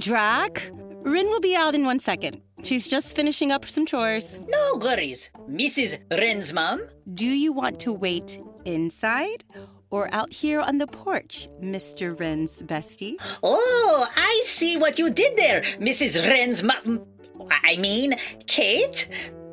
Drac. 0.00 0.70
Wren 1.02 1.26
will 1.26 1.40
be 1.40 1.56
out 1.56 1.74
in 1.74 1.84
one 1.84 1.98
second. 1.98 2.40
She's 2.62 2.88
just 2.88 3.14
finishing 3.16 3.50
up 3.52 3.64
some 3.64 3.86
chores. 3.86 4.42
No 4.48 4.76
worries. 4.76 5.30
Mrs. 5.48 5.98
Wren's 6.10 6.52
mom? 6.52 6.82
Do 7.14 7.26
you 7.26 7.52
want 7.52 7.80
to 7.80 7.92
wait 7.92 8.40
inside 8.64 9.44
or 9.90 10.12
out 10.14 10.32
here 10.32 10.60
on 10.60 10.78
the 10.78 10.86
porch, 10.86 11.48
Mr. 11.60 12.18
Wren's 12.18 12.62
bestie? 12.62 13.16
Oh, 13.42 14.06
I 14.16 14.42
see 14.44 14.76
what 14.76 14.98
you 14.98 15.10
did 15.10 15.36
there, 15.36 15.62
Mrs. 15.80 16.26
Wren's 16.28 16.62
mom. 16.62 17.06
I 17.50 17.76
mean, 17.76 18.14
Kate. 18.46 19.08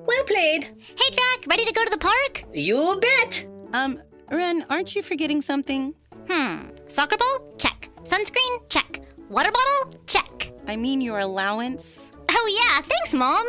Well 0.06 0.24
played. 0.26 0.64
Hey, 0.66 1.14
Drac, 1.14 1.46
ready 1.48 1.66
to 1.66 1.74
go 1.74 1.84
to 1.86 1.92
the 1.92 1.98
park? 1.98 2.44
You 2.54 3.00
bet. 3.02 3.48
Um, 3.74 4.02
Wren, 4.32 4.66
aren't 4.70 4.96
you 4.96 5.02
forgetting 5.02 5.42
something? 5.42 5.94
Hmm. 6.30 6.70
Soccer 6.88 7.18
ball? 7.18 7.54
Check. 7.58 7.90
Sunscreen? 8.04 8.70
Check. 8.70 9.02
Water 9.30 9.52
bottle? 9.52 10.00
Check. 10.06 10.52
I 10.68 10.76
mean 10.76 11.02
your 11.02 11.20
allowance. 11.20 12.12
Oh, 12.30 12.48
yeah, 12.48 12.82
thanks, 12.82 13.14
Mom. 13.14 13.48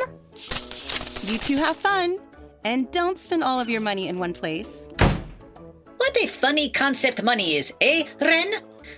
You 1.31 1.39
two 1.39 1.57
have 1.57 1.77
fun. 1.77 2.19
And 2.65 2.91
don't 2.93 3.19
spend 3.19 3.45
all 3.45 3.61
of 3.61 3.69
your 3.69 3.83
money 3.83 4.09
in 4.09 4.19
one 4.19 4.33
place. 4.33 4.89
What 5.99 6.17
a 6.23 6.27
funny 6.27 6.71
concept 6.71 7.23
money 7.23 7.57
is, 7.57 7.75
eh, 7.81 8.05
Wren? 8.21 8.55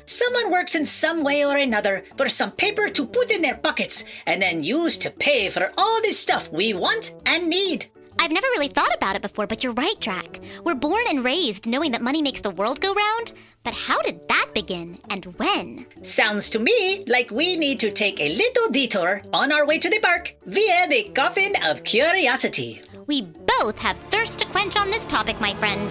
Someone 0.06 0.52
works 0.52 0.74
in 0.74 0.86
some 0.86 1.24
way 1.24 1.44
or 1.44 1.56
another 1.56 2.04
for 2.16 2.28
some 2.28 2.52
paper 2.52 2.88
to 2.90 3.06
put 3.06 3.32
in 3.32 3.42
their 3.42 3.56
pockets 3.56 4.04
and 4.26 4.40
then 4.40 4.62
use 4.62 4.96
to 4.98 5.10
pay 5.10 5.50
for 5.50 5.72
all 5.76 6.00
this 6.00 6.18
stuff 6.18 6.50
we 6.52 6.74
want 6.74 7.14
and 7.26 7.48
need. 7.48 7.90
I've 8.20 8.32
never 8.32 8.46
really 8.48 8.68
thought 8.68 8.94
about 8.94 9.14
it 9.16 9.22
before, 9.22 9.46
but 9.46 9.62
you're 9.62 9.72
right, 9.74 9.94
Drac. 10.00 10.40
We're 10.64 10.74
born 10.74 11.04
and 11.08 11.24
raised 11.24 11.66
knowing 11.66 11.92
that 11.92 12.02
money 12.02 12.20
makes 12.20 12.40
the 12.40 12.50
world 12.50 12.80
go 12.80 12.92
round. 12.92 13.32
But 13.62 13.74
how 13.74 14.02
did 14.02 14.26
that 14.28 14.50
begin 14.54 14.98
and 15.10 15.24
when? 15.38 15.86
Sounds 16.02 16.50
to 16.50 16.58
me 16.58 17.04
like 17.06 17.30
we 17.30 17.56
need 17.56 17.78
to 17.80 17.90
take 17.92 18.20
a 18.20 18.34
little 18.34 18.70
detour 18.70 19.22
on 19.32 19.52
our 19.52 19.66
way 19.66 19.78
to 19.78 19.88
the 19.88 20.00
park 20.00 20.34
via 20.46 20.88
the 20.88 21.10
Coffin 21.14 21.54
of 21.64 21.84
Curiosity. 21.84 22.82
We 23.06 23.22
both 23.22 23.78
have 23.78 23.98
thirst 24.10 24.40
to 24.40 24.46
quench 24.46 24.76
on 24.76 24.90
this 24.90 25.06
topic, 25.06 25.40
my 25.40 25.54
friend. 25.54 25.90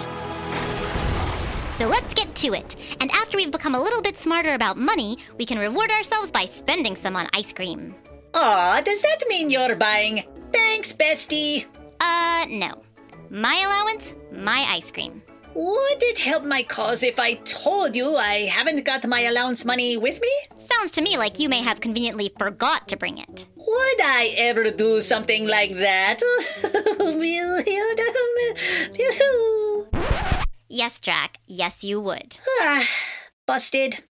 So 1.75 1.87
let's 1.87 2.13
get 2.13 2.33
to 2.35 2.53
it. 2.53 2.75
And 2.99 3.11
after 3.11 3.37
we've 3.37 3.51
become 3.51 3.75
a 3.75 3.81
little 3.81 4.01
bit 4.01 4.17
smarter 4.17 4.53
about 4.53 4.77
money, 4.77 5.17
we 5.37 5.45
can 5.45 5.59
reward 5.59 5.91
ourselves 5.91 6.31
by 6.31 6.45
spending 6.45 6.95
some 6.95 7.15
on 7.15 7.27
ice 7.33 7.53
cream. 7.53 7.95
Aw, 8.33 8.81
does 8.81 9.01
that 9.01 9.23
mean 9.29 9.49
you're 9.49 9.75
buying? 9.75 10.23
Thanks, 10.51 10.91
bestie. 10.93 11.65
Uh, 11.99 12.45
no. 12.49 12.83
My 13.29 13.61
allowance, 13.65 14.13
my 14.31 14.65
ice 14.69 14.91
cream. 14.91 15.21
Would 15.53 16.03
it 16.03 16.19
help 16.19 16.43
my 16.43 16.61
cause 16.61 17.01
if 17.01 17.19
I 17.19 17.33
told 17.35 17.95
you 17.95 18.15
I 18.15 18.45
haven't 18.45 18.85
got 18.85 19.07
my 19.07 19.21
allowance 19.21 19.65
money 19.65 19.97
with 19.97 20.21
me? 20.21 20.31
Sounds 20.57 20.91
to 20.91 21.01
me 21.01 21.17
like 21.17 21.39
you 21.39 21.49
may 21.49 21.61
have 21.63 21.81
conveniently 21.81 22.31
forgot 22.37 22.87
to 22.89 22.97
bring 22.97 23.17
it. 23.17 23.47
Would 23.55 24.01
I 24.01 24.33
ever 24.37 24.69
do 24.71 25.01
something 25.01 25.47
like 25.47 25.73
that? 25.75 26.19
Yes, 30.69 30.99
Drac. 30.99 31.39
Yes, 31.47 31.83
you 31.83 31.99
would. 32.01 32.37
Ah, 32.61 32.87
Busted. 33.45 34.03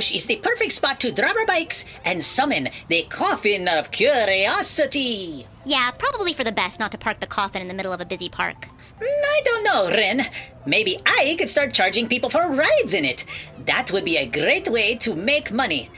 Bush 0.00 0.14
is 0.14 0.24
the 0.24 0.36
perfect 0.36 0.72
spot 0.72 0.98
to 1.00 1.12
drop 1.12 1.36
our 1.36 1.44
bikes 1.44 1.84
and 2.06 2.22
summon 2.22 2.70
the 2.88 3.02
Coffin 3.10 3.68
of 3.68 3.90
Curiosity. 3.90 5.46
Yeah, 5.66 5.90
probably 5.90 6.32
for 6.32 6.42
the 6.42 6.52
best 6.52 6.80
not 6.80 6.90
to 6.92 6.96
park 6.96 7.20
the 7.20 7.26
coffin 7.26 7.60
in 7.60 7.68
the 7.68 7.74
middle 7.74 7.92
of 7.92 8.00
a 8.00 8.06
busy 8.06 8.30
park. 8.30 8.64
Mm, 8.98 9.02
I 9.02 9.42
don't 9.44 9.62
know, 9.62 9.90
Wren. 9.90 10.26
Maybe 10.64 10.98
I 11.04 11.36
could 11.36 11.50
start 11.50 11.74
charging 11.74 12.08
people 12.08 12.30
for 12.30 12.48
rides 12.48 12.94
in 12.94 13.04
it. 13.04 13.26
That 13.66 13.92
would 13.92 14.06
be 14.06 14.16
a 14.16 14.24
great 14.24 14.70
way 14.70 14.96
to 14.96 15.14
make 15.14 15.52
money. 15.52 15.90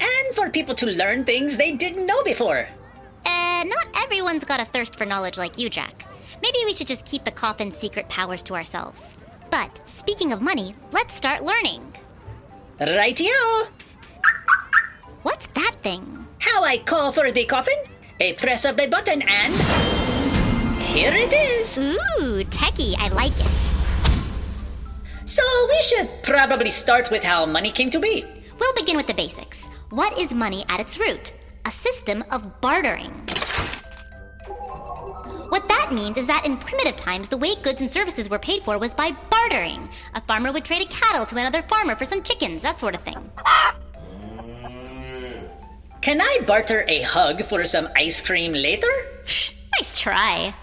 And 0.00 0.34
for 0.34 0.48
people 0.48 0.74
to 0.76 0.86
learn 0.86 1.26
things 1.26 1.58
they 1.58 1.72
didn't 1.72 2.06
know 2.06 2.22
before. 2.22 2.66
Uh, 3.26 3.64
not 3.66 3.88
everyone's 4.02 4.46
got 4.46 4.62
a 4.62 4.64
thirst 4.64 4.96
for 4.96 5.04
knowledge 5.04 5.36
like 5.36 5.58
you, 5.58 5.68
Drac. 5.68 6.06
Maybe 6.42 6.60
we 6.64 6.72
should 6.72 6.86
just 6.86 7.04
keep 7.04 7.24
the 7.24 7.30
coffin's 7.30 7.76
secret 7.76 8.08
powers 8.08 8.42
to 8.44 8.54
ourselves. 8.54 9.18
But 9.50 9.86
speaking 9.86 10.32
of 10.32 10.40
money, 10.40 10.74
let's 10.92 11.14
start 11.14 11.44
learning. 11.44 11.82
Rightio! 12.80 13.68
What's 15.22 15.46
that 15.48 15.76
thing? 15.82 16.26
How 16.38 16.64
I 16.64 16.78
call 16.78 17.12
for 17.12 17.30
the 17.30 17.44
coffin? 17.44 17.76
A 18.20 18.32
press 18.32 18.64
of 18.64 18.78
the 18.78 18.88
button 18.88 19.20
and. 19.20 19.54
Here 20.84 21.12
it 21.12 21.30
is! 21.30 21.76
Ooh, 21.76 22.42
techie, 22.44 22.94
I 22.96 23.08
like 23.08 23.38
it. 23.38 24.08
So 25.28 25.42
we 25.68 25.82
should 25.82 26.08
probably 26.22 26.70
start 26.70 27.10
with 27.10 27.22
how 27.22 27.44
money 27.44 27.70
came 27.70 27.90
to 27.90 28.00
be. 28.00 28.24
We'll 28.58 28.74
begin 28.74 28.96
with 28.96 29.06
the 29.06 29.14
basics. 29.14 29.66
What 29.90 30.18
is 30.18 30.32
money 30.32 30.64
at 30.70 30.80
its 30.80 30.98
root? 30.98 31.34
A 31.66 31.70
system 31.70 32.24
of 32.30 32.62
bartering. 32.62 33.12
That 35.90 35.96
means 35.96 36.16
is 36.18 36.26
that 36.28 36.46
in 36.46 36.56
primitive 36.56 36.96
times, 36.96 37.28
the 37.28 37.36
way 37.36 37.56
goods 37.62 37.82
and 37.82 37.90
services 37.90 38.30
were 38.30 38.38
paid 38.38 38.62
for 38.62 38.78
was 38.78 38.94
by 38.94 39.10
bartering. 39.28 39.88
A 40.14 40.20
farmer 40.20 40.52
would 40.52 40.64
trade 40.64 40.82
a 40.82 40.86
cattle 40.86 41.26
to 41.26 41.36
another 41.36 41.62
farmer 41.62 41.96
for 41.96 42.04
some 42.04 42.22
chickens, 42.22 42.62
that 42.62 42.78
sort 42.78 42.94
of 42.94 43.02
thing. 43.02 43.18
Can 46.00 46.20
I 46.20 46.38
barter 46.46 46.84
a 46.86 47.02
hug 47.02 47.42
for 47.42 47.64
some 47.64 47.88
ice 47.96 48.20
cream 48.20 48.52
later? 48.52 48.86
Nice 49.76 49.98
try. 49.98 50.54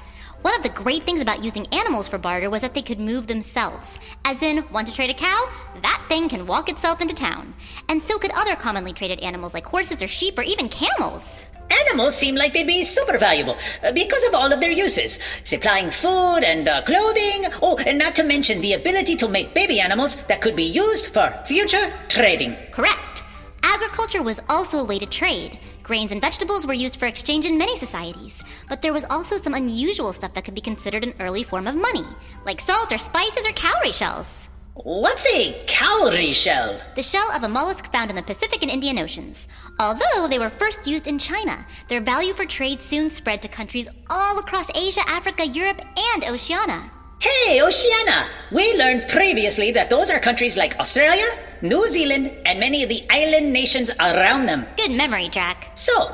One 0.47 0.55
of 0.55 0.63
the 0.63 0.81
great 0.81 1.03
things 1.03 1.19
about 1.19 1.43
using 1.43 1.67
animals 1.73 2.07
for 2.07 2.17
barter 2.17 2.49
was 2.49 2.61
that 2.61 2.73
they 2.73 2.81
could 2.81 3.01
move 3.01 3.27
themselves. 3.27 3.99
As 4.23 4.41
in, 4.41 4.63
want 4.71 4.87
to 4.87 4.93
trade 4.93 5.09
a 5.09 5.13
cow? 5.13 5.49
That 5.81 6.01
thing 6.07 6.29
can 6.29 6.47
walk 6.47 6.69
itself 6.69 7.01
into 7.01 7.13
town. 7.13 7.53
And 7.89 8.01
so 8.01 8.17
could 8.17 8.31
other 8.31 8.55
commonly 8.55 8.93
traded 8.93 9.19
animals 9.19 9.53
like 9.53 9.65
horses 9.65 10.01
or 10.01 10.07
sheep 10.07 10.39
or 10.39 10.43
even 10.43 10.69
camels. 10.69 11.45
Animals 11.69 12.15
seem 12.15 12.35
like 12.35 12.53
they'd 12.53 12.65
be 12.65 12.85
super 12.85 13.17
valuable 13.17 13.57
uh, 13.83 13.91
because 13.91 14.23
of 14.23 14.35
all 14.35 14.53
of 14.53 14.61
their 14.61 14.71
uses 14.71 15.19
supplying 15.43 15.91
food 15.91 16.45
and 16.45 16.69
uh, 16.69 16.81
clothing. 16.83 17.43
Oh, 17.61 17.77
and 17.85 17.99
not 17.99 18.15
to 18.15 18.23
mention 18.23 18.61
the 18.61 18.71
ability 18.71 19.17
to 19.17 19.27
make 19.27 19.53
baby 19.53 19.81
animals 19.81 20.15
that 20.29 20.39
could 20.39 20.55
be 20.55 20.63
used 20.63 21.07
for 21.07 21.29
future 21.45 21.91
trading. 22.07 22.55
Correct. 22.71 23.21
Agriculture 23.63 24.23
was 24.23 24.41
also 24.47 24.77
a 24.77 24.85
way 24.85 24.97
to 24.97 25.05
trade. 25.05 25.59
Grains 25.87 26.11
and 26.11 26.19
vegetables 26.19 26.67
were 26.67 26.73
used 26.73 26.97
for 26.97 27.05
exchange 27.05 27.45
in 27.45 27.57
many 27.57 27.77
societies, 27.77 28.43
but 28.67 28.81
there 28.81 28.91
was 28.91 29.05
also 29.09 29.37
some 29.37 29.53
unusual 29.53 30.11
stuff 30.11 30.33
that 30.33 30.43
could 30.43 30.53
be 30.53 30.59
considered 30.59 31.05
an 31.05 31.13
early 31.21 31.43
form 31.43 31.65
of 31.65 31.75
money, 31.75 32.05
like 32.45 32.59
salt 32.59 32.91
or 32.91 32.97
spices 32.97 33.47
or 33.47 33.53
cowrie 33.53 33.93
shells. 33.93 34.49
What's 34.73 35.25
a 35.33 35.63
cowrie 35.65 36.33
shell? 36.33 36.77
The 36.95 37.01
shell 37.01 37.31
of 37.33 37.43
a 37.43 37.47
mollusk 37.47 37.89
found 37.89 38.09
in 38.09 38.17
the 38.17 38.21
Pacific 38.21 38.63
and 38.63 38.69
Indian 38.69 38.99
Oceans. 38.99 39.47
Although 39.79 40.27
they 40.27 40.39
were 40.39 40.49
first 40.49 40.85
used 40.85 41.07
in 41.07 41.17
China, 41.17 41.65
their 41.87 42.01
value 42.01 42.33
for 42.33 42.45
trade 42.45 42.81
soon 42.81 43.09
spread 43.09 43.41
to 43.43 43.47
countries 43.47 43.87
all 44.09 44.37
across 44.39 44.69
Asia, 44.75 45.07
Africa, 45.07 45.47
Europe, 45.47 45.81
and 46.13 46.25
Oceania. 46.25 46.91
Hey, 47.19 47.63
Oceania! 47.63 48.29
We 48.51 48.77
learned 48.77 49.07
previously 49.07 49.71
that 49.71 49.89
those 49.89 50.11
are 50.11 50.19
countries 50.19 50.55
like 50.55 50.79
Australia, 50.79 51.25
New 51.63 51.89
Zealand, 51.89 52.31
and 52.45 52.59
many 52.59 52.83
of 52.83 52.89
the 52.89 53.03
island 53.09 53.51
nations 53.51 53.89
around 53.99 54.45
them. 54.45 54.67
Good 54.77 54.91
memory, 54.91 55.27
Drac. 55.29 55.71
So, 55.73 56.11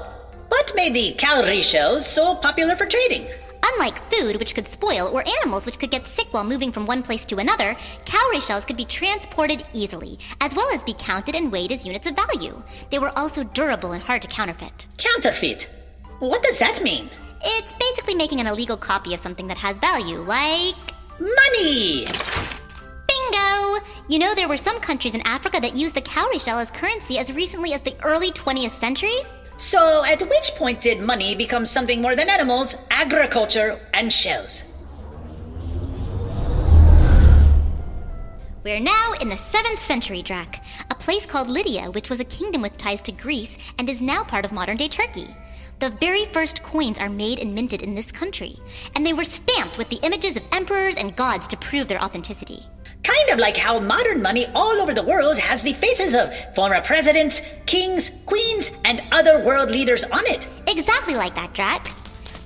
what 0.47 0.71
made 0.75 0.93
the 0.93 1.13
cowrie 1.17 1.61
shells 1.61 2.07
so 2.07 2.35
popular 2.35 2.77
for 2.77 2.85
trading? 2.85 3.27
Unlike 3.65 4.11
food, 4.13 4.37
which 4.37 4.55
could 4.55 4.65
spoil, 4.65 5.09
or 5.09 5.27
animals, 5.39 5.65
which 5.65 5.77
could 5.77 5.91
get 5.91 6.07
sick 6.07 6.27
while 6.31 6.45
moving 6.45 6.71
from 6.71 6.85
one 6.85 7.03
place 7.03 7.25
to 7.25 7.37
another, 7.37 7.75
cowrie 8.05 8.39
shells 8.39 8.63
could 8.63 8.77
be 8.77 8.85
transported 8.85 9.65
easily, 9.73 10.19
as 10.39 10.55
well 10.55 10.69
as 10.73 10.85
be 10.85 10.93
counted 10.93 11.35
and 11.35 11.51
weighed 11.51 11.73
as 11.73 11.85
units 11.85 12.07
of 12.09 12.15
value. 12.15 12.63
They 12.91 12.99
were 12.99 13.17
also 13.19 13.43
durable 13.43 13.91
and 13.91 14.01
hard 14.03 14.21
to 14.21 14.29
counterfeit. 14.29 14.87
Counterfeit. 14.97 15.69
What 16.19 16.43
does 16.43 16.59
that 16.59 16.81
mean? 16.81 17.09
It's 17.43 17.73
basically 17.73 18.15
making 18.15 18.39
an 18.39 18.47
illegal 18.47 18.77
copy 18.77 19.13
of 19.13 19.19
something 19.19 19.47
that 19.47 19.57
has 19.57 19.79
value, 19.79 20.19
like. 20.19 20.92
Money! 21.19 22.05
Bingo! 23.07 23.85
You 24.09 24.19
know, 24.19 24.33
there 24.33 24.49
were 24.49 24.57
some 24.57 24.79
countries 24.79 25.13
in 25.13 25.21
Africa 25.21 25.59
that 25.61 25.75
used 25.75 25.93
the 25.95 26.01
cowrie 26.01 26.39
shell 26.39 26.57
as 26.57 26.71
currency 26.71 27.19
as 27.19 27.31
recently 27.31 27.73
as 27.73 27.81
the 27.81 27.95
early 28.03 28.31
20th 28.31 28.71
century. 28.71 29.19
So, 29.57 30.03
at 30.03 30.21
which 30.21 30.51
point 30.55 30.81
did 30.81 30.99
money 31.01 31.35
become 31.35 31.65
something 31.65 32.01
more 32.01 32.15
than 32.15 32.29
animals, 32.29 32.75
agriculture, 32.89 33.79
and 33.93 34.11
shells? 34.11 34.63
We're 38.63 38.79
now 38.79 39.13
in 39.21 39.29
the 39.29 39.35
7th 39.35 39.79
century, 39.79 40.23
Drac, 40.23 40.63
a 40.89 40.95
place 40.95 41.25
called 41.25 41.49
Lydia, 41.49 41.91
which 41.91 42.09
was 42.09 42.21
a 42.21 42.25
kingdom 42.25 42.61
with 42.61 42.77
ties 42.77 43.01
to 43.03 43.11
Greece 43.11 43.57
and 43.77 43.87
is 43.87 44.01
now 44.01 44.23
part 44.23 44.45
of 44.45 44.51
modern 44.51 44.77
day 44.77 44.87
Turkey. 44.87 45.35
The 45.83 45.89
very 45.89 46.23
first 46.27 46.63
coins 46.63 46.97
are 46.97 47.09
made 47.09 47.39
and 47.39 47.53
minted 47.53 47.81
in 47.81 47.93
this 47.93 48.09
country, 48.09 48.55
and 48.95 49.05
they 49.05 49.11
were 49.11 49.25
stamped 49.25 49.77
with 49.77 49.89
the 49.89 49.99
images 50.01 50.37
of 50.37 50.43
emperors 50.53 50.95
and 50.95 51.13
gods 51.13 51.45
to 51.49 51.57
prove 51.57 51.89
their 51.89 52.01
authenticity. 52.01 52.61
Kind 53.03 53.29
of 53.29 53.37
like 53.37 53.57
how 53.57 53.81
modern 53.81 54.21
money 54.21 54.45
all 54.55 54.79
over 54.81 54.93
the 54.93 55.03
world 55.03 55.37
has 55.37 55.61
the 55.61 55.73
faces 55.73 56.15
of 56.15 56.33
former 56.55 56.79
presidents, 56.79 57.41
kings, 57.65 58.11
queens, 58.25 58.71
and 58.85 59.03
other 59.11 59.43
world 59.43 59.71
leaders 59.71 60.05
on 60.05 60.25
it. 60.27 60.47
Exactly 60.69 61.15
like 61.15 61.35
that, 61.35 61.53
Drac. 61.53 61.83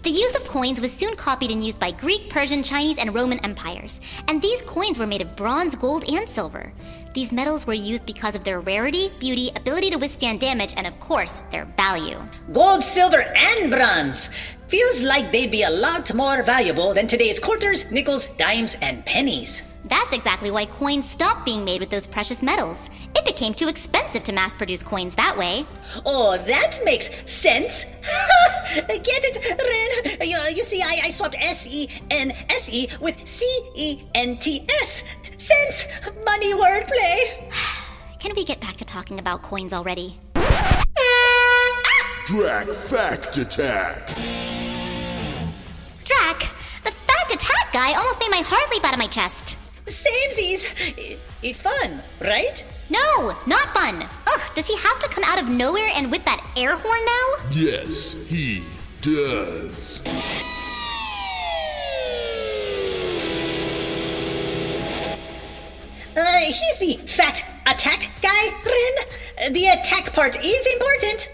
The 0.02 0.10
use 0.10 0.36
of 0.40 0.48
coins 0.48 0.82
was 0.82 0.92
soon 0.92 1.16
copied 1.16 1.52
and 1.52 1.64
used 1.64 1.80
by 1.80 1.92
Greek, 1.92 2.32
Persian, 2.32 2.64
Chinese, 2.64 2.98
and 2.98 3.14
Roman 3.14 3.38
empires, 3.46 4.02
and 4.30 4.42
these 4.42 4.64
coins 4.64 4.98
were 4.98 5.06
made 5.06 5.22
of 5.22 5.36
bronze, 5.36 5.76
gold, 5.76 6.10
and 6.12 6.28
silver. 6.28 6.74
These 7.18 7.32
metals 7.32 7.66
were 7.66 7.74
used 7.74 8.06
because 8.06 8.36
of 8.36 8.44
their 8.44 8.60
rarity, 8.60 9.12
beauty, 9.18 9.50
ability 9.56 9.90
to 9.90 9.96
withstand 9.96 10.40
damage, 10.40 10.76
and 10.78 10.86
of 10.86 11.00
course, 11.00 11.40
their 11.50 11.66
value. 11.76 12.20
Gold, 12.54 12.84
silver, 12.84 13.34
and 13.36 13.72
bronze. 13.72 14.30
Feels 14.68 15.02
like 15.02 15.32
they'd 15.32 15.50
be 15.50 15.64
a 15.64 15.70
lot 15.72 16.14
more 16.14 16.44
valuable 16.44 16.94
than 16.94 17.08
today's 17.08 17.40
quarters, 17.40 17.90
nickels, 17.90 18.28
dimes, 18.38 18.78
and 18.84 19.04
pennies. 19.04 19.64
That's 19.86 20.14
exactly 20.14 20.52
why 20.52 20.68
coins 20.68 21.10
stopped 21.10 21.44
being 21.44 21.66
made 21.66 21.80
with 21.80 21.90
those 21.90 22.06
precious 22.06 22.44
metals. 22.44 22.88
It 23.16 23.26
became 23.26 23.56
too 23.56 23.68
expensive 23.68 24.24
to 24.26 24.32
mass 24.32 24.56
produce 24.56 24.84
coins 24.84 25.16
that 25.16 25.36
way. 25.36 25.66
Oh, 26.06 26.38
that 26.38 26.80
makes 26.86 27.10
sense. 27.26 27.84
Get 28.76 29.02
it, 29.08 30.20
Wren? 30.20 30.30
You, 30.30 30.38
you 30.56 30.64
see, 30.64 30.84
I, 30.84 31.02
I 31.06 31.10
swapped 31.10 31.36
S 31.40 31.66
E 31.66 31.90
N 32.12 32.32
S 32.50 32.70
E 32.70 32.90
with 33.02 33.28
C 33.28 33.44
E 33.74 34.04
N 34.14 34.38
T 34.38 34.68
S. 34.82 35.04
Sense, 35.38 35.86
money 36.26 36.54
wordplay. 36.54 37.52
Can 38.20 38.34
we 38.36 38.44
get 38.44 38.60
back 38.60 38.76
to 38.78 38.86
talking 38.86 39.20
about 39.20 39.44
coins 39.44 39.72
already? 39.74 40.20
Drac 42.26 42.68
Fact 42.68 43.38
Attack. 43.38 44.08
Drac, 46.04 46.40
the 46.84 46.92
fact 46.92 47.34
attack 47.34 47.72
guy 47.72 47.94
almost 47.94 48.20
made 48.20 48.32
my 48.32 48.42
heart 48.46 48.70
leap 48.72 48.84
out 48.84 48.94
of 48.94 49.00
my 49.00 49.08
chest. 49.08 49.58
Samesies. 49.86 50.66
I- 50.80 51.18
I- 51.48 51.54
fun, 51.54 52.02
right? 52.20 52.66
No, 52.90 53.36
not 53.46 53.74
fun. 53.74 54.02
Ugh, 54.28 54.42
does 54.56 54.68
he 54.68 54.76
have 54.78 55.00
to 55.00 55.08
come 55.10 55.24
out 55.24 55.42
of 55.42 55.48
nowhere 55.50 55.90
and 55.94 56.12
with 56.12 56.26
that 56.26 56.46
air 56.58 56.76
horn 56.76 57.06
now? 57.06 57.50
Yes, 57.52 58.14
he 58.28 58.64
does. 59.02 60.02
He's 66.48 66.80
the 66.80 66.96
fact 67.08 67.44
attack 67.66 68.10
guy, 68.22 68.44
Wren. 68.66 69.54
The 69.54 69.68
attack 69.68 70.14
part 70.14 70.38
is 70.44 70.68
important. 70.74 71.30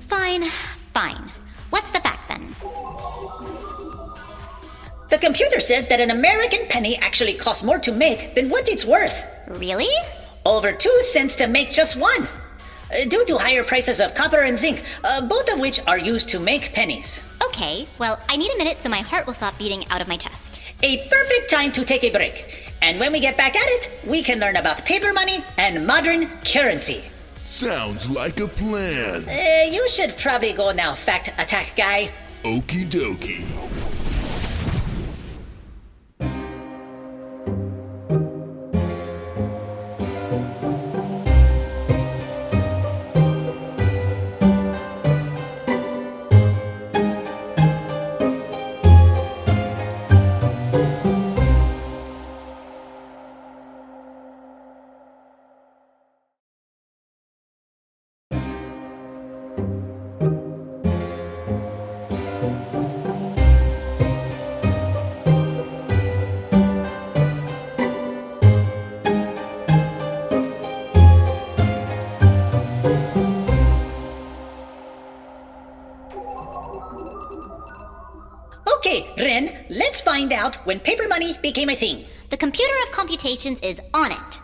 Fine, 0.00 0.44
fine. 0.92 1.30
What's 1.70 1.92
the 1.92 2.00
fact 2.00 2.28
then? 2.28 2.54
The 5.10 5.18
computer 5.18 5.60
says 5.60 5.86
that 5.86 6.00
an 6.00 6.10
American 6.10 6.66
penny 6.68 6.96
actually 6.96 7.34
costs 7.34 7.62
more 7.62 7.78
to 7.78 7.92
make 7.92 8.34
than 8.34 8.50
what 8.50 8.68
it's 8.68 8.84
worth. 8.84 9.24
Really? 9.46 9.94
Over 10.44 10.72
two 10.72 10.98
cents 11.02 11.36
to 11.36 11.46
make 11.46 11.70
just 11.70 11.94
one. 11.96 12.26
Uh, 12.92 13.04
due 13.04 13.24
to 13.26 13.38
higher 13.38 13.62
prices 13.62 14.00
of 14.00 14.14
copper 14.14 14.42
and 14.42 14.58
zinc, 14.58 14.82
uh, 15.04 15.20
both 15.20 15.52
of 15.52 15.60
which 15.60 15.78
are 15.86 15.98
used 15.98 16.28
to 16.30 16.40
make 16.40 16.72
pennies. 16.72 17.20
Okay, 17.44 17.86
well, 17.98 18.18
I 18.28 18.36
need 18.36 18.52
a 18.52 18.58
minute 18.58 18.82
so 18.82 18.88
my 18.88 18.98
heart 18.98 19.26
will 19.26 19.34
stop 19.34 19.56
beating 19.58 19.86
out 19.90 20.00
of 20.00 20.08
my 20.08 20.16
chest. 20.16 20.62
A 20.82 21.08
perfect 21.08 21.48
time 21.48 21.70
to 21.72 21.84
take 21.84 22.02
a 22.02 22.10
break. 22.10 22.65
And 22.82 23.00
when 23.00 23.12
we 23.12 23.20
get 23.20 23.36
back 23.36 23.56
at 23.56 23.66
it, 23.66 23.90
we 24.06 24.22
can 24.22 24.38
learn 24.38 24.56
about 24.56 24.84
paper 24.84 25.12
money 25.12 25.44
and 25.56 25.86
modern 25.86 26.28
currency. 26.44 27.04
Sounds 27.42 28.08
like 28.10 28.40
a 28.40 28.48
plan. 28.48 29.24
Uh, 29.28 29.70
you 29.70 29.88
should 29.88 30.16
probably 30.18 30.52
go 30.52 30.72
now, 30.72 30.94
fact 30.94 31.28
attack 31.38 31.74
guy. 31.76 32.10
Okie 32.42 32.84
dokie. 32.86 33.65
Okay, 78.86 79.10
Wren, 79.18 79.66
let's 79.68 80.00
find 80.00 80.32
out 80.32 80.64
when 80.64 80.78
paper 80.78 81.08
money 81.08 81.36
became 81.42 81.70
a 81.70 81.74
thing. 81.74 82.04
The 82.30 82.36
computer 82.36 82.72
of 82.84 82.92
computations 82.92 83.58
is 83.58 83.80
on 83.92 84.12
it. 84.12 84.40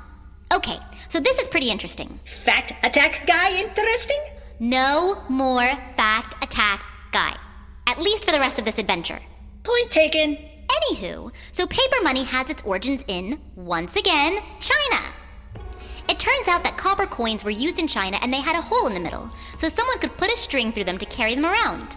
Okay, 0.52 0.80
so 1.06 1.20
this 1.20 1.38
is 1.38 1.46
pretty 1.46 1.70
interesting. 1.70 2.18
Fact 2.24 2.72
attack 2.82 3.24
guy 3.24 3.56
interesting? 3.60 4.20
No 4.58 5.22
more 5.28 5.70
fact 5.96 6.42
attack 6.42 6.84
guy. 7.12 7.36
At 7.86 8.00
least 8.00 8.24
for 8.24 8.32
the 8.32 8.40
rest 8.40 8.58
of 8.58 8.64
this 8.64 8.80
adventure. 8.80 9.20
Point 9.62 9.92
taken. 9.92 10.36
Anywho, 10.68 11.32
so 11.52 11.64
paper 11.68 12.02
money 12.02 12.24
has 12.24 12.50
its 12.50 12.64
origins 12.64 13.04
in, 13.06 13.38
once 13.54 13.94
again, 13.94 14.40
China. 14.58 15.04
It 16.08 16.18
turns 16.18 16.48
out 16.48 16.64
that 16.64 16.76
copper 16.76 17.06
coins 17.06 17.44
were 17.44 17.50
used 17.50 17.78
in 17.78 17.86
China 17.86 18.18
and 18.20 18.32
they 18.32 18.40
had 18.40 18.56
a 18.56 18.60
hole 18.60 18.88
in 18.88 18.94
the 18.94 18.98
middle, 18.98 19.30
so 19.56 19.68
someone 19.68 20.00
could 20.00 20.16
put 20.16 20.32
a 20.32 20.36
string 20.36 20.72
through 20.72 20.82
them 20.82 20.98
to 20.98 21.06
carry 21.06 21.36
them 21.36 21.46
around. 21.46 21.96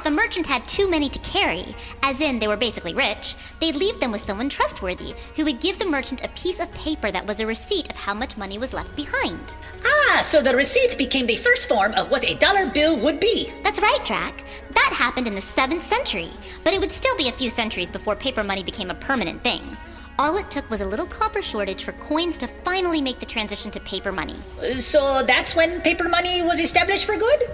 If 0.00 0.06
a 0.06 0.10
merchant 0.10 0.46
had 0.46 0.66
too 0.66 0.88
many 0.88 1.10
to 1.10 1.18
carry, 1.18 1.62
as 2.02 2.22
in 2.22 2.38
they 2.38 2.48
were 2.48 2.56
basically 2.56 2.94
rich, 2.94 3.34
they'd 3.60 3.76
leave 3.76 4.00
them 4.00 4.10
with 4.10 4.24
someone 4.24 4.48
trustworthy, 4.48 5.14
who 5.36 5.44
would 5.44 5.60
give 5.60 5.78
the 5.78 5.84
merchant 5.84 6.24
a 6.24 6.28
piece 6.28 6.58
of 6.58 6.72
paper 6.72 7.10
that 7.10 7.26
was 7.26 7.40
a 7.40 7.46
receipt 7.46 7.90
of 7.90 7.98
how 7.98 8.14
much 8.14 8.38
money 8.38 8.56
was 8.56 8.72
left 8.72 8.96
behind. 8.96 9.38
Ah, 9.84 10.22
so 10.22 10.40
the 10.40 10.56
receipt 10.56 10.96
became 10.96 11.26
the 11.26 11.36
first 11.36 11.68
form 11.68 11.92
of 11.96 12.10
what 12.10 12.24
a 12.24 12.34
dollar 12.36 12.64
bill 12.64 12.96
would 12.96 13.20
be. 13.20 13.52
That's 13.62 13.82
right, 13.82 14.02
Drac. 14.06 14.42
That 14.70 14.94
happened 14.94 15.26
in 15.26 15.34
the 15.34 15.42
7th 15.42 15.82
century, 15.82 16.30
but 16.64 16.72
it 16.72 16.80
would 16.80 16.92
still 16.92 17.16
be 17.18 17.28
a 17.28 17.32
few 17.32 17.50
centuries 17.50 17.90
before 17.90 18.16
paper 18.16 18.42
money 18.42 18.64
became 18.64 18.90
a 18.90 18.94
permanent 18.94 19.44
thing. 19.44 19.76
All 20.18 20.38
it 20.38 20.50
took 20.50 20.68
was 20.70 20.80
a 20.80 20.86
little 20.86 21.06
copper 21.06 21.42
shortage 21.42 21.84
for 21.84 21.92
coins 21.92 22.38
to 22.38 22.46
finally 22.64 23.02
make 23.02 23.20
the 23.20 23.26
transition 23.26 23.70
to 23.72 23.80
paper 23.80 24.12
money. 24.12 24.36
So 24.76 25.22
that's 25.24 25.54
when 25.54 25.82
paper 25.82 26.08
money 26.08 26.40
was 26.40 26.58
established 26.58 27.04
for 27.04 27.18
good? 27.18 27.50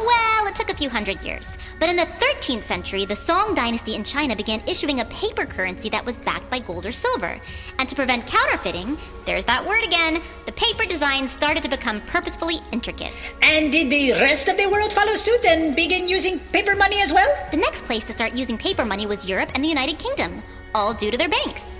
Well, 0.00 0.46
it 0.46 0.54
took 0.54 0.70
a 0.70 0.74
few 0.74 0.88
hundred 0.88 1.20
years. 1.22 1.58
But 1.78 1.90
in 1.90 1.96
the 1.96 2.06
13th 2.06 2.62
century, 2.62 3.04
the 3.04 3.14
Song 3.14 3.54
dynasty 3.54 3.94
in 3.94 4.02
China 4.02 4.34
began 4.34 4.62
issuing 4.66 5.00
a 5.00 5.04
paper 5.06 5.44
currency 5.44 5.90
that 5.90 6.04
was 6.04 6.16
backed 6.16 6.48
by 6.48 6.58
gold 6.58 6.86
or 6.86 6.92
silver. 6.92 7.38
And 7.78 7.86
to 7.88 7.94
prevent 7.94 8.26
counterfeiting, 8.26 8.96
there's 9.26 9.44
that 9.44 9.66
word 9.66 9.84
again, 9.84 10.22
the 10.46 10.52
paper 10.52 10.86
design 10.86 11.28
started 11.28 11.62
to 11.64 11.68
become 11.68 12.00
purposefully 12.02 12.60
intricate. 12.72 13.12
And 13.42 13.70
did 13.70 13.90
the 13.90 14.12
rest 14.12 14.48
of 14.48 14.56
the 14.56 14.68
world 14.68 14.92
follow 14.92 15.16
suit 15.16 15.44
and 15.44 15.76
begin 15.76 16.08
using 16.08 16.38
paper 16.38 16.74
money 16.74 17.02
as 17.02 17.12
well? 17.12 17.28
The 17.50 17.58
next 17.58 17.84
place 17.84 18.04
to 18.04 18.12
start 18.12 18.32
using 18.32 18.56
paper 18.56 18.86
money 18.86 19.06
was 19.06 19.28
Europe 19.28 19.52
and 19.54 19.62
the 19.62 19.68
United 19.68 19.98
Kingdom, 19.98 20.42
all 20.74 20.94
due 20.94 21.10
to 21.10 21.18
their 21.18 21.28
banks. 21.28 21.79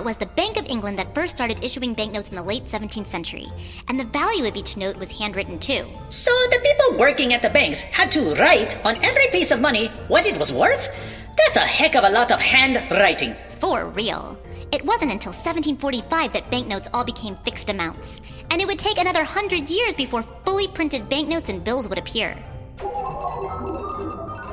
It 0.00 0.04
was 0.04 0.16
the 0.16 0.24
Bank 0.24 0.56
of 0.56 0.66
England 0.66 0.98
that 0.98 1.14
first 1.14 1.36
started 1.36 1.62
issuing 1.62 1.92
banknotes 1.92 2.30
in 2.30 2.36
the 2.36 2.42
late 2.42 2.64
17th 2.64 3.08
century, 3.08 3.46
and 3.86 4.00
the 4.00 4.04
value 4.04 4.46
of 4.46 4.56
each 4.56 4.78
note 4.78 4.96
was 4.96 5.12
handwritten 5.12 5.58
too. 5.58 5.84
So 6.08 6.30
the 6.50 6.58
people 6.62 6.98
working 6.98 7.34
at 7.34 7.42
the 7.42 7.50
banks 7.50 7.82
had 7.82 8.10
to 8.12 8.34
write 8.36 8.82
on 8.82 8.96
every 9.04 9.28
piece 9.28 9.50
of 9.50 9.60
money 9.60 9.88
what 10.08 10.24
it 10.24 10.38
was 10.38 10.54
worth? 10.54 10.88
That's 11.36 11.56
a 11.56 11.60
heck 11.60 11.96
of 11.96 12.04
a 12.04 12.08
lot 12.08 12.32
of 12.32 12.40
handwriting. 12.40 13.36
For 13.58 13.88
real. 13.88 14.38
It 14.72 14.82
wasn't 14.86 15.12
until 15.12 15.32
1745 15.32 16.32
that 16.32 16.50
banknotes 16.50 16.88
all 16.94 17.04
became 17.04 17.36
fixed 17.36 17.68
amounts, 17.68 18.22
and 18.50 18.62
it 18.62 18.66
would 18.66 18.78
take 18.78 18.98
another 18.98 19.22
hundred 19.22 19.68
years 19.68 19.94
before 19.94 20.22
fully 20.46 20.66
printed 20.68 21.10
banknotes 21.10 21.50
and 21.50 21.62
bills 21.62 21.90
would 21.90 21.98
appear. 21.98 22.38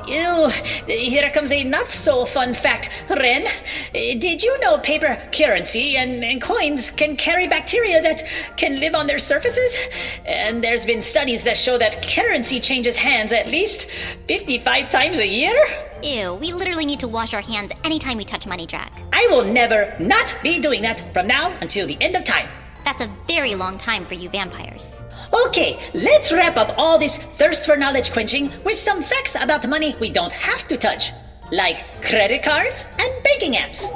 Ew, 0.08 0.48
here 0.86 1.30
comes 1.30 1.52
a 1.52 1.62
not 1.64 1.90
so 1.90 2.24
fun 2.24 2.54
fact. 2.54 2.88
Wren, 3.10 3.46
did 3.92 4.42
you 4.42 4.58
know 4.60 4.78
paper 4.78 5.20
currency 5.32 5.98
and, 5.98 6.24
and, 6.24 6.40
coins 6.40 6.90
can 6.90 7.14
carry 7.14 7.46
bacteria 7.46 8.00
that 8.00 8.22
can 8.56 8.80
live 8.80 8.94
on 8.94 9.06
their 9.06 9.18
surfaces? 9.18 9.76
And 10.24 10.64
there's 10.64 10.86
been 10.86 11.02
studies 11.02 11.44
that 11.44 11.58
show 11.58 11.76
that 11.76 12.06
currency 12.08 12.58
changes 12.58 12.96
hands 12.96 13.34
at 13.34 13.48
least 13.48 13.90
55 14.28 14.88
times 14.88 15.18
a 15.18 15.26
year? 15.26 15.54
Ew, 16.02 16.36
we 16.36 16.52
literally 16.52 16.86
need 16.86 17.00
to 17.00 17.08
wash 17.08 17.34
our 17.34 17.42
hands 17.42 17.70
anytime 17.84 18.16
we 18.16 18.24
touch 18.24 18.46
money, 18.46 18.64
Drac. 18.64 18.90
I 19.12 19.26
will 19.30 19.44
never 19.44 19.94
not 19.98 20.34
be 20.42 20.58
doing 20.58 20.80
that 20.82 21.12
from 21.12 21.26
now 21.26 21.54
until 21.60 21.86
the 21.86 21.98
end 22.00 22.16
of 22.16 22.24
time. 22.24 22.48
That's 22.86 23.02
a 23.02 23.10
very 23.26 23.54
long 23.54 23.76
time 23.76 24.06
for 24.06 24.14
you 24.14 24.30
vampires. 24.30 25.04
Okay, 25.32 25.78
let's 25.92 26.32
wrap 26.32 26.56
up 26.56 26.74
all 26.78 26.98
this 26.98 27.18
thirst 27.18 27.66
for 27.66 27.76
knowledge 27.76 28.12
quenching 28.12 28.52
with 28.64 28.78
some 28.78 29.02
facts 29.02 29.34
about 29.34 29.68
money 29.68 29.94
we 30.00 30.10
don't 30.10 30.32
have 30.32 30.66
to 30.68 30.76
touch, 30.76 31.12
like 31.52 31.84
credit 32.02 32.42
cards 32.42 32.86
and 32.98 33.22
banking 33.22 33.52
apps. 33.52 33.88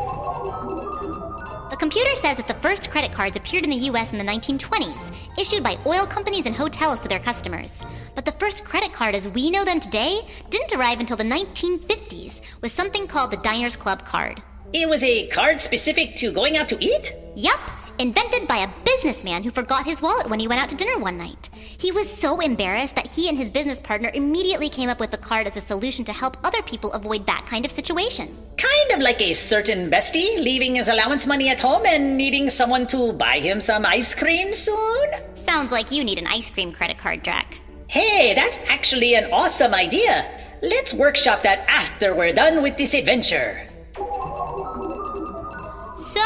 The 1.70 1.76
computer 1.78 2.14
says 2.16 2.36
that 2.36 2.48
the 2.48 2.54
first 2.54 2.90
credit 2.90 3.12
cards 3.12 3.36
appeared 3.36 3.64
in 3.64 3.70
the 3.70 3.88
US 3.90 4.12
in 4.12 4.18
the 4.18 4.24
1920s, 4.24 5.12
issued 5.38 5.62
by 5.62 5.78
oil 5.86 6.06
companies 6.06 6.46
and 6.46 6.54
hotels 6.54 7.00
to 7.00 7.08
their 7.08 7.18
customers. 7.18 7.82
But 8.14 8.24
the 8.26 8.32
first 8.32 8.64
credit 8.64 8.92
card 8.92 9.14
as 9.14 9.28
we 9.28 9.50
know 9.50 9.64
them 9.64 9.80
today 9.80 10.20
didn't 10.50 10.74
arrive 10.74 11.00
until 11.00 11.16
the 11.16 11.24
1950s 11.24 12.42
with 12.60 12.72
something 12.72 13.06
called 13.06 13.30
the 13.30 13.38
Diners 13.38 13.76
Club 13.76 14.04
card. 14.04 14.42
It 14.74 14.88
was 14.88 15.02
a 15.02 15.26
card 15.28 15.60
specific 15.60 16.14
to 16.16 16.30
going 16.32 16.56
out 16.56 16.68
to 16.68 16.84
eat? 16.84 17.14
Yup, 17.36 17.60
invented 17.98 18.46
by 18.48 18.58
a 18.58 18.84
businessman 18.84 19.42
who 19.42 19.50
forgot 19.50 19.84
his 19.84 20.02
wallet 20.02 20.28
when 20.28 20.40
he 20.40 20.48
went 20.48 20.60
out 20.60 20.68
to 20.68 20.76
dinner 20.76 20.98
one 20.98 21.18
night. 21.18 21.50
He 21.54 21.92
was 21.92 22.10
so 22.10 22.40
embarrassed 22.40 22.94
that 22.96 23.10
he 23.10 23.28
and 23.28 23.36
his 23.36 23.50
business 23.50 23.80
partner 23.80 24.10
immediately 24.14 24.68
came 24.68 24.88
up 24.88 25.00
with 25.00 25.10
the 25.10 25.18
card 25.18 25.46
as 25.46 25.56
a 25.56 25.60
solution 25.60 26.04
to 26.06 26.12
help 26.12 26.36
other 26.44 26.62
people 26.62 26.92
avoid 26.92 27.26
that 27.26 27.46
kind 27.46 27.64
of 27.64 27.70
situation. 27.70 28.36
Kind 28.56 28.92
of 28.92 29.00
like 29.00 29.20
a 29.20 29.34
certain 29.34 29.90
bestie 29.90 30.42
leaving 30.42 30.76
his 30.76 30.88
allowance 30.88 31.26
money 31.26 31.48
at 31.48 31.60
home 31.60 31.86
and 31.86 32.16
needing 32.16 32.50
someone 32.50 32.86
to 32.88 33.12
buy 33.12 33.38
him 33.38 33.60
some 33.60 33.84
ice 33.84 34.14
cream 34.14 34.52
soon? 34.52 35.08
Sounds 35.34 35.72
like 35.72 35.90
you 35.90 36.04
need 36.04 36.18
an 36.18 36.26
ice 36.26 36.50
cream 36.50 36.72
credit 36.72 36.98
card, 36.98 37.22
Drac. 37.22 37.58
Hey, 37.88 38.34
that's 38.34 38.58
actually 38.68 39.14
an 39.14 39.30
awesome 39.32 39.74
idea. 39.74 40.26
Let's 40.62 40.94
workshop 40.94 41.42
that 41.42 41.64
after 41.68 42.14
we're 42.14 42.32
done 42.32 42.62
with 42.62 42.76
this 42.76 42.94
adventure. 42.94 43.68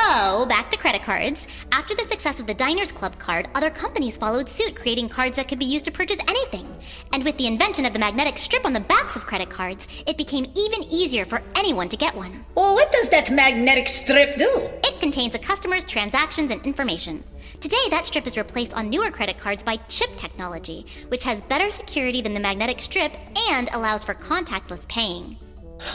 So, 0.07 0.47
back 0.47 0.71
to 0.71 0.77
credit 0.77 1.03
cards. 1.03 1.49
After 1.73 1.93
the 1.97 2.05
success 2.05 2.39
of 2.39 2.47
the 2.47 2.55
Diners 2.55 2.93
Club 2.93 3.19
card, 3.19 3.49
other 3.57 3.71
companies 3.71 4.17
followed 4.17 4.49
suit, 4.49 4.77
creating 4.77 5.09
cards 5.09 5.35
that 5.35 5.49
could 5.49 5.59
be 5.59 5.65
used 5.65 5.85
to 5.87 5.91
purchase 5.91 6.19
anything. 6.29 6.73
And 7.13 7.25
with 7.25 7.37
the 7.39 7.49
invention 7.49 7.85
of 7.85 7.93
the 7.93 7.99
magnetic 7.99 8.39
strip 8.39 8.65
on 8.65 8.73
the 8.73 8.79
backs 8.79 9.17
of 9.17 9.27
credit 9.27 9.51
cards, 9.51 9.89
it 10.07 10.17
became 10.17 10.53
even 10.55 10.85
easier 10.85 11.25
for 11.25 11.43
anyone 11.57 11.89
to 11.89 11.97
get 11.97 12.15
one. 12.15 12.45
Well, 12.55 12.75
what 12.75 12.93
does 12.93 13.11
that 13.11 13.33
magnetic 13.33 13.89
strip 13.89 14.37
do? 14.37 14.71
It 14.85 15.01
contains 15.01 15.35
a 15.35 15.41
customer's 15.41 15.85
transactions 15.85 16.53
and 16.53 16.65
information. 16.65 17.25
Today, 17.59 17.89
that 17.91 18.07
strip 18.07 18.29
is 18.29 18.37
replaced 18.37 18.75
on 18.75 18.89
newer 18.89 19.11
credit 19.11 19.39
cards 19.39 19.65
by 19.65 19.77
chip 19.89 20.17
technology, 20.17 20.87
which 21.09 21.25
has 21.25 21.43
better 21.43 21.69
security 21.69 22.23
than 22.23 22.35
the 22.35 22.39
magnetic 22.39 22.81
strip 22.81 23.17
and 23.51 23.69
allows 23.73 24.05
for 24.05 24.15
contactless 24.15 24.87
paying. 24.87 25.37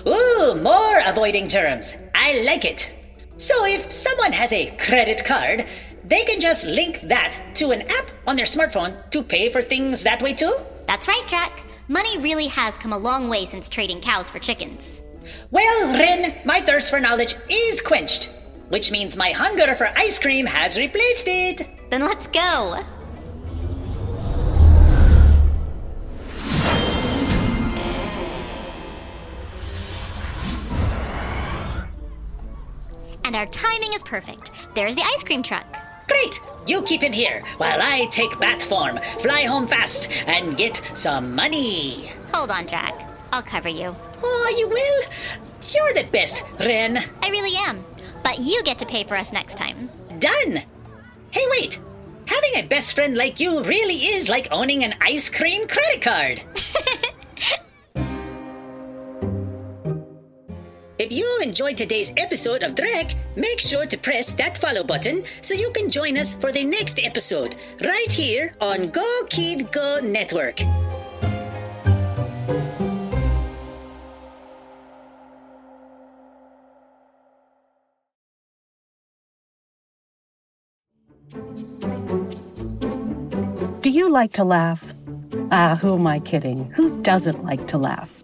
Ooh, 0.05 0.55
more 0.61 1.01
avoiding 1.05 1.47
germs. 1.47 1.95
I 2.13 2.41
like 2.41 2.65
it. 2.65 2.91
So 3.37 3.65
if 3.65 3.91
someone 3.91 4.33
has 4.33 4.53
a 4.53 4.75
credit 4.77 5.25
card, 5.25 5.65
they 6.03 6.23
can 6.25 6.39
just 6.39 6.65
link 6.65 7.01
that 7.03 7.39
to 7.55 7.71
an 7.71 7.81
app 7.83 8.11
on 8.27 8.35
their 8.35 8.45
smartphone 8.45 9.09
to 9.11 9.23
pay 9.23 9.51
for 9.51 9.61
things 9.61 10.03
that 10.03 10.21
way 10.21 10.33
too? 10.33 10.53
That's 10.87 11.07
right, 11.07 11.23
Drac. 11.27 11.63
Money 11.87 12.17
really 12.19 12.47
has 12.47 12.77
come 12.77 12.93
a 12.93 12.97
long 12.97 13.29
way 13.29 13.45
since 13.45 13.67
trading 13.69 14.01
cows 14.01 14.29
for 14.29 14.39
chickens. 14.39 15.01
Well, 15.51 15.93
Wren, 15.93 16.41
my 16.45 16.61
thirst 16.61 16.89
for 16.89 16.99
knowledge 16.99 17.35
is 17.49 17.81
quenched, 17.81 18.29
which 18.69 18.91
means 18.91 19.17
my 19.17 19.31
hunger 19.31 19.75
for 19.75 19.91
ice 19.95 20.17
cream 20.19 20.45
has 20.45 20.77
replaced 20.77 21.27
it. 21.27 21.67
Then 21.89 22.01
let's 22.01 22.27
go. 22.27 22.83
Our 33.41 33.47
timing 33.47 33.93
is 33.93 34.03
perfect. 34.03 34.51
There's 34.75 34.93
the 34.93 35.01
ice 35.01 35.23
cream 35.23 35.41
truck. 35.41 35.65
Great! 36.07 36.39
You 36.67 36.83
keep 36.83 37.01
him 37.01 37.11
here 37.11 37.41
while 37.57 37.81
I 37.81 38.05
take 38.11 38.39
bat 38.39 38.61
form, 38.61 38.99
fly 39.19 39.45
home 39.45 39.65
fast, 39.65 40.11
and 40.27 40.55
get 40.55 40.79
some 40.93 41.33
money. 41.33 42.11
Hold 42.31 42.51
on, 42.51 42.67
Drac. 42.67 42.93
I'll 43.33 43.41
cover 43.41 43.67
you. 43.67 43.95
Oh, 44.21 44.55
you 44.59 44.69
will? 44.69 45.01
You're 45.73 46.03
the 46.03 46.07
best, 46.11 46.43
Wren. 46.59 47.03
I 47.23 47.29
really 47.31 47.57
am. 47.57 47.83
But 48.23 48.37
you 48.37 48.61
get 48.61 48.77
to 48.77 48.85
pay 48.85 49.03
for 49.03 49.17
us 49.17 49.33
next 49.33 49.55
time. 49.55 49.89
Done! 50.19 50.61
Hey, 51.31 51.45
wait! 51.49 51.79
Having 52.27 52.57
a 52.57 52.67
best 52.67 52.93
friend 52.93 53.17
like 53.17 53.39
you 53.39 53.63
really 53.63 54.05
is 54.05 54.29
like 54.29 54.49
owning 54.51 54.83
an 54.83 54.93
ice 55.01 55.31
cream 55.31 55.67
credit 55.67 56.03
card. 56.03 56.43
If 61.01 61.11
you 61.11 61.39
enjoyed 61.43 61.77
today's 61.77 62.13
episode 62.15 62.61
of 62.61 62.75
Drac, 62.75 63.15
make 63.35 63.59
sure 63.59 63.87
to 63.87 63.97
press 63.97 64.33
that 64.33 64.59
follow 64.59 64.83
button 64.83 65.23
so 65.41 65.55
you 65.55 65.71
can 65.71 65.89
join 65.89 66.15
us 66.15 66.35
for 66.35 66.51
the 66.51 66.63
next 66.63 66.99
episode 67.03 67.55
right 67.83 68.11
here 68.11 68.55
on 68.61 68.89
Go 68.89 69.21
Kid 69.27 69.71
Go 69.71 69.97
Network. 70.03 70.57
Do 83.81 83.89
you 83.89 84.07
like 84.07 84.33
to 84.33 84.43
laugh? 84.43 84.93
Ah, 85.49 85.79
who 85.81 85.95
am 85.95 86.05
I 86.05 86.19
kidding? 86.19 86.69
Who 86.75 87.01
doesn't 87.01 87.43
like 87.43 87.65
to 87.69 87.79
laugh? 87.79 88.23